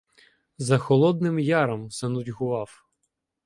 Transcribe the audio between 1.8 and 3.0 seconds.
занудьгував.